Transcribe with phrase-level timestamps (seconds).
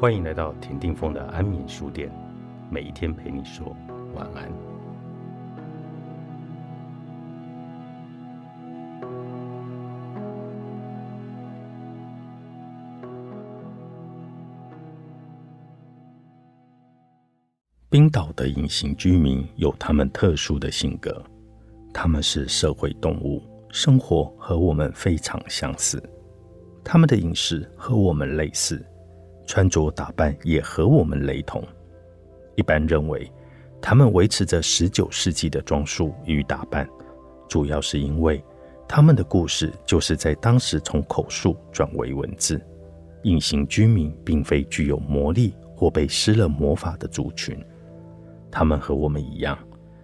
[0.00, 2.10] 欢迎来到田定峰的安眠书店，
[2.70, 3.76] 每一天陪你说
[4.14, 4.50] 晚安。
[17.90, 21.22] 冰岛的隐形居民有他们特殊的性格，
[21.92, 26.02] 他们是社会动物，生活和我们非常相似，
[26.82, 28.82] 他们的饮食和我们类似。
[29.50, 31.60] 穿着打扮也和我们雷同。
[32.54, 33.28] 一般认为，
[33.82, 36.88] 他们维持着十九世纪的装束与打扮，
[37.48, 38.40] 主要是因为
[38.86, 42.64] 他们的故事就是在当时从口述转为文字。
[43.24, 47.58] 隐形居民并非具有魔力或被施了魔法的族群，
[48.52, 49.58] 他们和我们一样，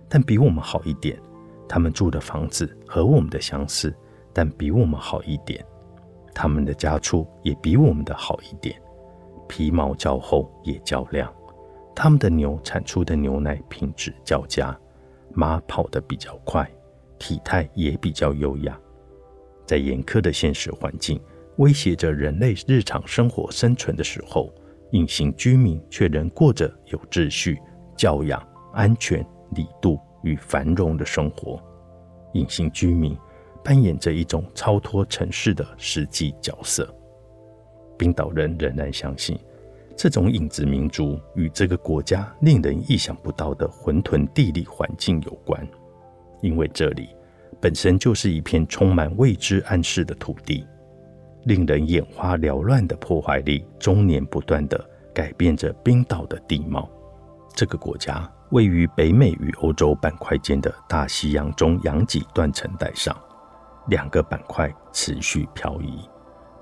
[0.09, 1.17] 但比我们好一点。
[1.69, 3.95] 他们住的房子和我们的相似，
[4.33, 5.65] 但比我们好一点。
[6.35, 8.77] 他们的家畜也比我们的好一点。
[9.49, 11.33] 皮毛较厚也较亮，
[11.95, 14.79] 他们的牛产出的牛奶品质较佳，
[15.33, 16.71] 马跑得比较快，
[17.19, 18.79] 体态也比较优雅。
[19.65, 21.21] 在严苛的现实环境
[21.57, 24.53] 威胁着人类日常生活生存的时候，
[24.93, 27.59] 隐形居民却仍过着有秩序、
[27.97, 28.41] 教养、
[28.73, 31.61] 安全、理度与繁荣的生活。
[32.35, 33.17] 隐形居民
[33.65, 36.89] 扮演着一种超脱尘世的实际角色。
[37.97, 39.39] 冰岛人仍然相信，
[39.97, 45.67] 这种影子民族与这个国家令人意想不到的混沌地理环境有关，
[46.43, 47.09] 因为这里
[47.61, 50.67] 本身就是一片充满未知暗示的土地，
[51.45, 54.79] 令人眼花缭乱的破坏力终年不断地
[55.15, 56.89] 改变着冰岛的地貌。
[57.55, 63.17] 这个国家位于北美与欧洲板块间的大西洋中洋脊断层带上，
[63.89, 66.07] 两个板块持续漂移，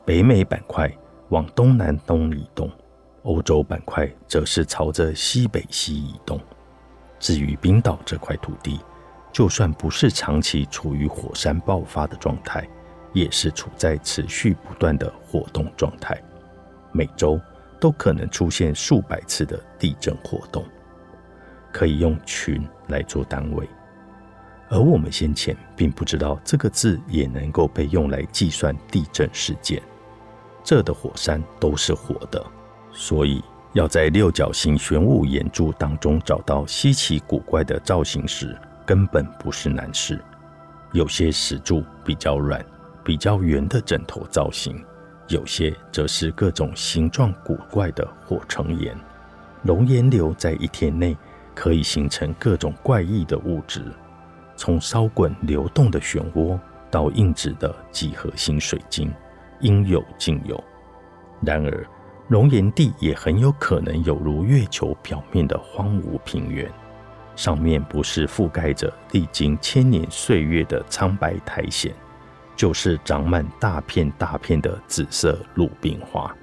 [0.06, 0.88] 北美板块。
[1.34, 2.70] 往东南东移动，
[3.24, 6.40] 欧洲板块则是朝着西北西移动。
[7.18, 8.78] 至于冰岛这块土地，
[9.32, 12.64] 就算不是长期处于火山爆发的状态，
[13.12, 16.16] 也是处在持续不断的活动状态，
[16.92, 17.40] 每周
[17.80, 20.64] 都可能出现数百次的地震活动，
[21.72, 23.68] 可以用群来做单位。
[24.68, 29.82] 而我们先前并不知道这个字也能够被用来计算地震事件。
[30.64, 32.42] 这的火山都是活的，
[32.90, 33.44] 所以
[33.74, 40.18] 要在六角形玄武岩柱当中找到稀奇古怪的造型石，根本不是难事。
[40.92, 42.64] 有些石柱比较软、
[43.04, 44.82] 比较圆的枕头造型，
[45.28, 48.96] 有些则是各种形状古怪的火成岩。
[49.62, 51.16] 熔岩流在一天内
[51.54, 53.82] 可以形成各种怪异的物质，
[54.56, 56.58] 从烧滚流动的漩涡
[56.90, 59.12] 到硬质的几何形水晶。
[59.64, 60.62] 应有尽有。
[61.44, 61.86] 然而，
[62.28, 66.70] 熔岩地也很有可能有如月球表面的荒芜平原，
[67.34, 71.92] 上面不是覆盖着历经千年岁月的苍白苔藓，
[72.54, 76.34] 就是长满大片大片的紫色鲁冰花。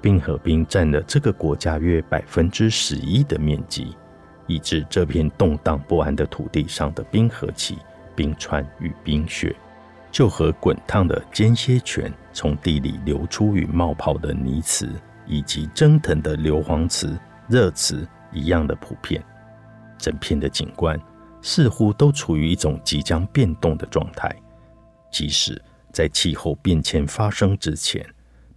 [0.00, 3.94] 冰河冰占了这个国家约百分之十一的面积，
[4.46, 7.76] 以致这片动荡不安的土地上的冰河期、
[8.16, 9.54] 冰川与冰雪。
[10.10, 14.88] 就和滚烫的间歇泉从地里流出与冒泡的泥池，
[15.26, 19.22] 以及蒸腾的硫磺池、热池一样的普遍。
[19.98, 20.98] 整片的景观
[21.42, 24.34] 似乎都处于一种即将变动的状态。
[25.12, 25.60] 即使
[25.92, 28.04] 在气候变迁发生之前，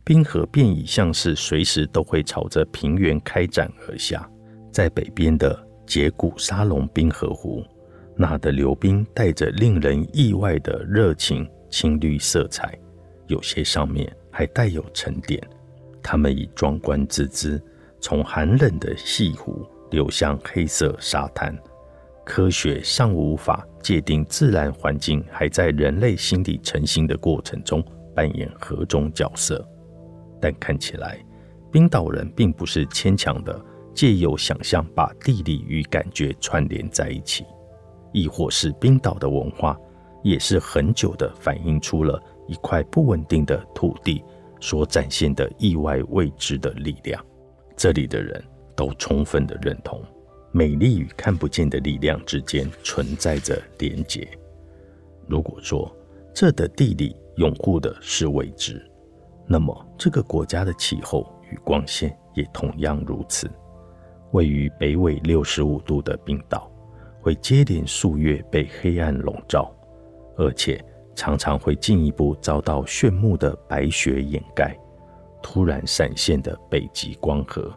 [0.04, 4.28] 冰河便已像是随时都会朝着平原开展而下。
[4.72, 7.64] 在北边的杰古沙龙冰河湖。
[8.16, 12.78] 那的流冰带着令人意外的热情青绿色彩，
[13.28, 15.42] 有些上面还带有沉淀。
[16.02, 17.62] 它们以壮观之姿
[18.00, 21.58] 从寒冷的西湖流向黑色沙滩。
[22.26, 27.84] 科学尚无法界定自然环境还在人类心底成型的过程中
[28.16, 29.66] 扮演何种角色，
[30.40, 31.18] 但看起来
[31.72, 33.60] 冰岛人并不是牵强的
[33.94, 37.44] 借由想象把地理与感觉串联在一起。
[38.14, 39.78] 亦或是冰岛的文化，
[40.24, 44.24] 也是很久的反映出了一块不稳定的土地
[44.62, 47.22] 所展现的意外未知的力量。
[47.76, 48.42] 这里的人
[48.76, 50.02] 都充分的认同，
[50.52, 54.28] 美丽与看不见的力量之间存在着连结。
[55.28, 55.94] 如果说
[56.34, 58.82] 这的地理拥护的是未知，
[59.48, 63.50] 那么这个国家的气候与光线也同样如此。
[64.32, 66.73] 位于北纬六十五度的冰岛。
[67.24, 69.74] 会接连数月被黑暗笼罩，
[70.36, 70.84] 而且
[71.16, 74.78] 常常会进一步遭到炫目的白雪掩盖。
[75.42, 77.74] 突然闪现的北极光河，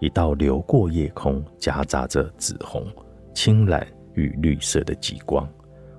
[0.00, 2.86] 一道流过夜空，夹杂着紫红、
[3.34, 5.48] 青蓝与绿色的极光，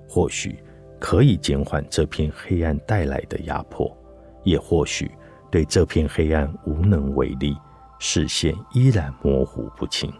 [0.07, 0.63] 或许
[0.99, 3.91] 可以减缓这片黑暗带来的压迫，
[4.43, 5.09] 也或许
[5.49, 7.57] 对这片黑暗无能为力，
[7.97, 10.13] 视线依然模糊不清。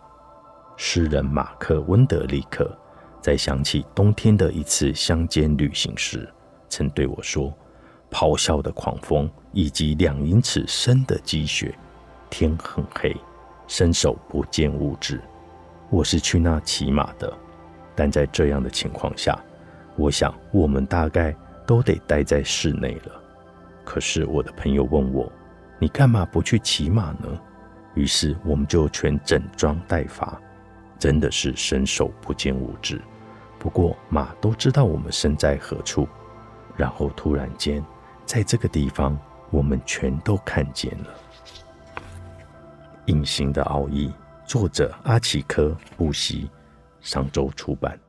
[0.83, 2.75] 诗人马克·温德利克
[3.22, 6.28] 在想起冬天的一次乡间旅行时，
[6.69, 7.54] 曾对我说
[8.10, 11.78] ：“咆哮的狂风以及两英尺深的积雪，
[12.31, 13.16] 天很黑，
[13.68, 15.22] 伸手不见五指。
[15.92, 17.31] 我是去那骑马的，
[17.95, 19.39] 但在这样的情况下，
[19.95, 21.33] 我想我们大概
[21.68, 23.22] 都得待在室内了。
[23.86, 25.31] 可是我的朋友问我
[25.78, 27.39] ：‘你干嘛不去骑马呢？’
[27.94, 30.36] 于是我们就全整装待发。”
[31.01, 33.01] 真的是伸手不见五指，
[33.57, 36.07] 不过马都知道我们身在何处。
[36.77, 37.83] 然后突然间，
[38.24, 39.18] 在这个地方，
[39.50, 41.07] 我们全都看见了。
[43.07, 44.13] 隐形的奥义，
[44.45, 46.51] 作者阿奇科布西，
[47.00, 48.00] 上周出版。